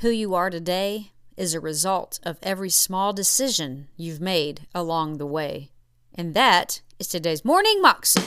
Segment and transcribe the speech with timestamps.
[0.00, 5.24] Who you are today is a result of every small decision you've made along the
[5.24, 5.70] way.
[6.14, 8.20] And that is today's Morning Moxie.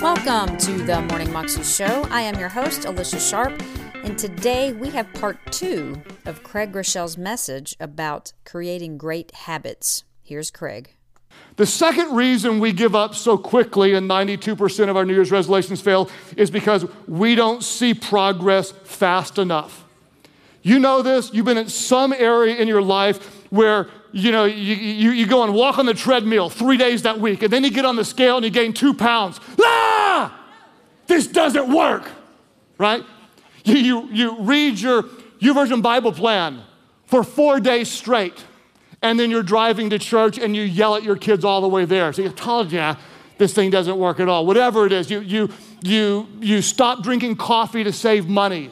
[0.00, 2.08] Welcome to the Morning Moxie Show.
[2.10, 3.62] I am your host, Alicia Sharp,
[4.02, 10.02] and today we have part two of Craig Groeschel's message about creating great habits.
[10.24, 10.96] Here's Craig.
[11.56, 15.80] The second reason we give up so quickly and 92% of our New Year's resolutions
[15.80, 19.84] fail is because we don't see progress fast enough.
[20.62, 24.74] You know this, you've been in some area in your life where you know you,
[24.74, 27.70] you, you go and walk on the treadmill three days that week, and then you
[27.70, 29.40] get on the scale and you gain two pounds.
[29.60, 30.38] Ah!
[31.06, 32.08] This doesn't work,
[32.78, 33.04] right?
[33.64, 35.02] You, you, you read your
[35.40, 36.62] YouVersion Bible plan
[37.06, 38.44] for four days straight
[39.02, 41.84] and then you're driving to church and you yell at your kids all the way
[41.84, 42.12] there.
[42.12, 42.94] So you told you
[43.36, 44.46] this thing doesn't work at all.
[44.46, 45.48] Whatever it is, you, you,
[45.82, 48.70] you, you stop drinking coffee to save money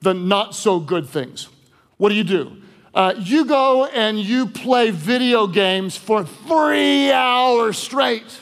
[0.00, 1.48] the not so good things.
[1.96, 2.62] What do you do?
[2.94, 8.38] Uh, you go and you play video games for three hours straight,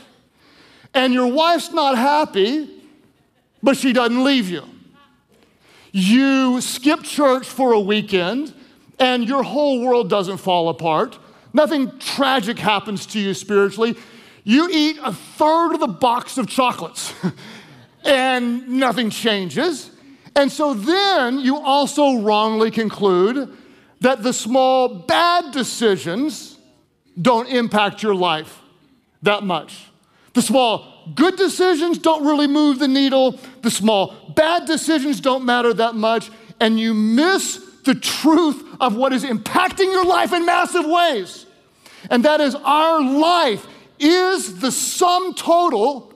[0.94, 2.70] and your wife's not happy,
[3.62, 4.62] but she doesn't leave you.
[5.92, 8.54] You skip church for a weekend,
[8.98, 11.18] and your whole world doesn't fall apart
[11.52, 13.96] Nothing tragic happens to you spiritually.
[14.44, 17.12] You eat a third of the box of chocolates
[18.04, 19.90] and nothing changes.
[20.36, 23.56] And so then you also wrongly conclude
[24.00, 26.58] that the small bad decisions
[27.20, 28.60] don't impact your life
[29.22, 29.86] that much.
[30.34, 33.40] The small good decisions don't really move the needle.
[33.62, 36.30] The small bad decisions don't matter that much.
[36.60, 41.46] And you miss the truth of what is impacting your life in massive ways
[42.10, 43.66] and that is our life
[43.98, 46.12] is the sum total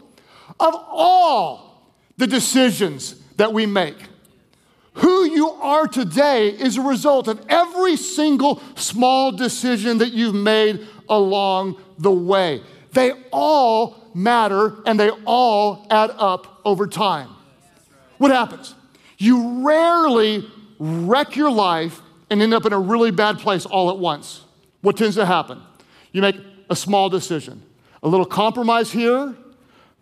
[0.59, 1.85] of all
[2.17, 3.97] the decisions that we make.
[4.95, 10.87] Who you are today is a result of every single small decision that you've made
[11.09, 12.63] along the way.
[12.93, 17.31] They all matter and they all add up over time.
[18.19, 18.75] What happens?
[19.17, 20.47] You rarely
[20.81, 24.45] wreck your life and end up in a really bad place all at once.
[24.81, 25.63] What tends to happen?
[26.11, 26.37] You make
[26.69, 27.63] a small decision,
[28.03, 29.37] a little compromise here,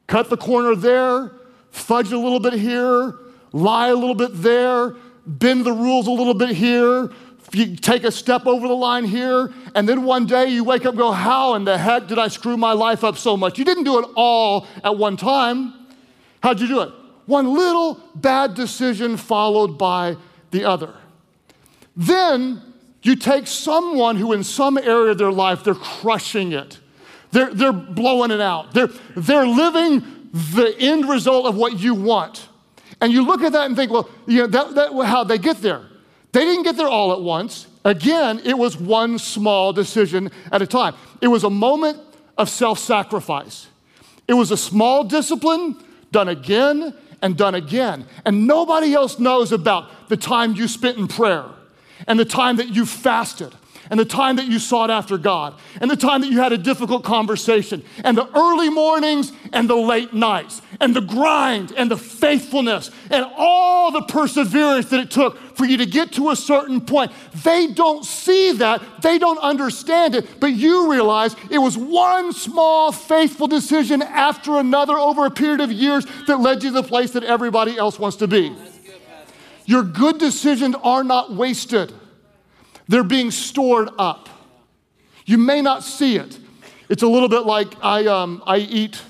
[0.07, 1.33] cut the corner there,
[1.71, 3.15] fudge a little bit here,
[3.53, 4.95] lie a little bit there,
[5.27, 7.11] bend the rules a little bit here,
[7.53, 10.91] you take a step over the line here, and then one day you wake up
[10.91, 13.59] and go, How in the heck did I screw my life up so much?
[13.59, 15.73] You didn't do it all at one time.
[16.43, 16.93] How'd you do it?
[17.27, 20.17] One little bad decision followed by
[20.51, 20.95] the other.
[21.97, 22.63] Then
[23.03, 26.79] you take someone who, in some area of their life, they're crushing it,
[27.31, 32.49] they're, they're blowing it out, they're, they're living the end result of what you want.
[33.01, 35.59] And you look at that and think, well, you know, that, that, how they get
[35.59, 35.83] there?
[36.33, 37.67] They didn't get there all at once.
[37.85, 40.95] Again, it was one small decision at a time.
[41.21, 41.99] It was a moment
[42.37, 43.69] of self sacrifice.
[44.27, 45.77] It was a small discipline
[46.13, 48.05] done again and done again.
[48.25, 51.47] And nobody else knows about the time you spent in prayer
[52.07, 53.55] and the time that you fasted
[53.91, 56.59] and the time that you sought after God, and the time that you had a
[56.59, 61.97] difficult conversation, and the early mornings and the late nights, and the grind and the
[61.97, 66.81] faithfulness, and all the perseverance that it took for you to get to a certain
[66.81, 67.13] point.
[67.43, 72.93] They don't see that, they don't understand it, but you realize it was one small
[72.93, 77.13] faithful decision after another over a period of years that led you to the place
[77.13, 78.55] that everybody else wants to be.
[79.69, 81.93] Your good decisions are not wasted,
[82.89, 84.31] they're being stored up.
[85.27, 86.39] You may not see it.
[86.89, 89.03] It's a little bit like I, um, I eat,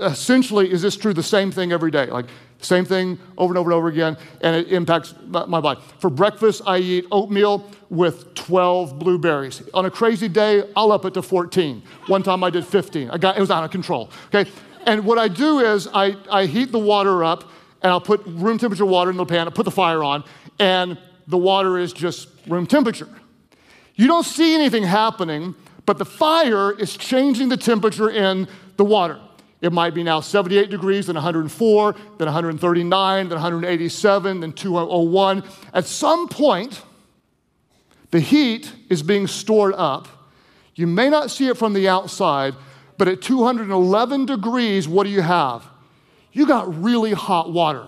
[0.00, 1.12] essentially, is this true?
[1.12, 2.06] The same thing every day.
[2.06, 2.26] Like
[2.60, 5.80] Same thing over and over and over again, and it impacts my body.
[5.98, 9.62] For breakfast, I eat oatmeal with 12 blueberries.
[9.74, 11.82] On a crazy day, I'll up it to 14.
[12.06, 13.10] One time I did 15.
[13.10, 14.10] I got, it was out of control.
[14.32, 14.48] Okay?
[14.86, 17.50] And what I do is I, I heat the water up,
[17.82, 20.24] and I'll put room temperature water in the pan, I'll put the fire on,
[20.58, 23.08] and the water is just room temperature.
[23.94, 25.54] You don't see anything happening,
[25.86, 29.20] but the fire is changing the temperature in the water.
[29.60, 35.42] It might be now 78 degrees, then 104, then 139, then 187, then 201.
[35.74, 36.80] At some point,
[38.10, 40.06] the heat is being stored up.
[40.76, 42.54] You may not see it from the outside,
[42.98, 45.64] but at 211 degrees, what do you have?
[46.38, 47.84] You got really hot water.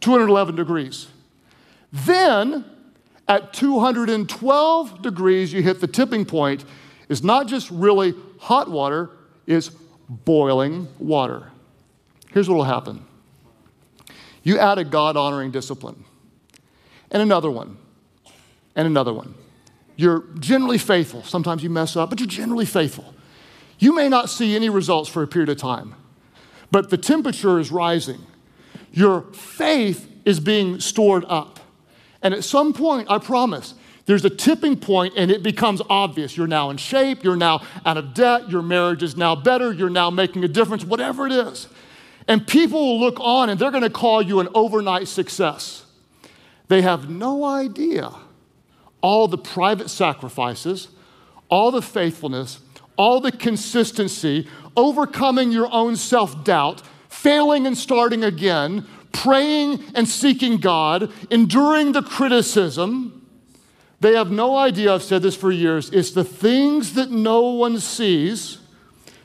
[0.00, 1.06] 211 degrees.
[1.92, 2.64] Then,
[3.28, 6.64] at 212 degrees, you hit the tipping point.
[7.08, 9.10] It's not just really hot water,
[9.46, 9.70] it's
[10.08, 11.52] boiling water.
[12.32, 13.04] Here's what will happen
[14.42, 16.04] you add a God honoring discipline,
[17.12, 17.76] and another one,
[18.74, 19.32] and another one.
[19.94, 21.22] You're generally faithful.
[21.22, 23.14] Sometimes you mess up, but you're generally faithful.
[23.78, 25.94] You may not see any results for a period of time,
[26.74, 28.18] but the temperature is rising.
[28.90, 31.60] Your faith is being stored up.
[32.20, 33.74] And at some point, I promise,
[34.06, 36.36] there's a tipping point and it becomes obvious.
[36.36, 39.88] You're now in shape, you're now out of debt, your marriage is now better, you're
[39.88, 41.68] now making a difference, whatever it is.
[42.26, 45.84] And people will look on and they're to call you an overnight success.
[46.66, 48.10] They have no idea
[49.00, 50.88] all the private sacrifices,
[51.48, 52.58] all the faithfulness,
[52.96, 60.58] all the consistency, overcoming your own self doubt, failing and starting again, praying and seeking
[60.58, 63.14] God, enduring the criticism
[64.04, 67.80] they have no idea, I've said this for years, it's the things that no one
[67.80, 68.58] sees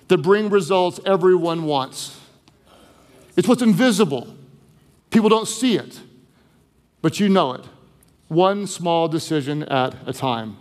[0.08, 2.18] that bring results everyone wants.
[3.36, 4.34] It's what's invisible.
[5.10, 6.00] People don't see it,
[7.02, 7.66] but you know it.
[8.30, 10.56] One small decision at a time.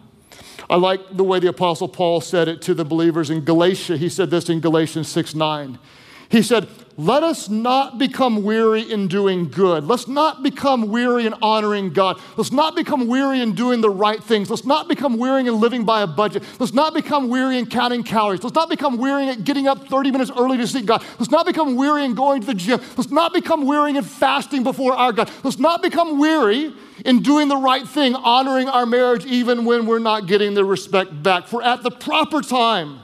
[0.70, 3.96] I like the way the Apostle Paul said it to the believers in Galatia.
[3.96, 5.78] He said this in Galatians 6 9.
[6.28, 9.84] He said, let us not become weary in doing good.
[9.84, 12.20] Let's not become weary in honoring God.
[12.36, 14.50] Let's not become weary in doing the right things.
[14.50, 16.42] Let's not become weary in living by a budget.
[16.58, 18.42] Let's not become weary in counting calories.
[18.42, 21.04] Let's not become weary in getting up 30 minutes early to seek God.
[21.20, 22.80] Let's not become weary in going to the gym.
[22.96, 25.30] Let's not become weary in fasting before our God.
[25.44, 26.74] Let's not become weary
[27.04, 31.22] in doing the right thing, honoring our marriage even when we're not getting the respect
[31.22, 31.46] back.
[31.46, 32.98] For at the proper time,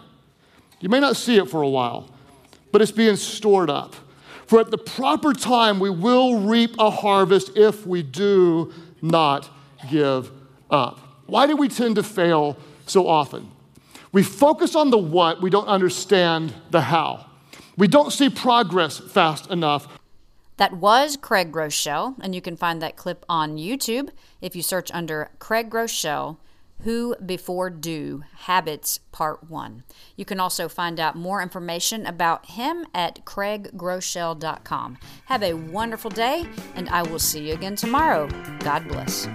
[0.80, 2.10] you may not see it for a while
[2.74, 3.94] but it's being stored up.
[4.46, 9.48] For at the proper time, we will reap a harvest if we do not
[9.88, 10.32] give
[10.68, 10.98] up.
[11.26, 12.56] Why do we tend to fail
[12.86, 13.48] so often?
[14.10, 17.26] We focus on the what, we don't understand the how.
[17.76, 19.86] We don't see progress fast enough.
[20.56, 24.08] That was Craig Groeschel, and you can find that clip on YouTube
[24.40, 26.38] if you search under Craig Groeschel
[26.82, 29.84] who Before Do Habits Part 1.
[30.16, 34.98] You can also find out more information about him at craiggroeschel.com.
[35.26, 38.28] Have a wonderful day, and I will see you again tomorrow.
[38.60, 39.26] God bless.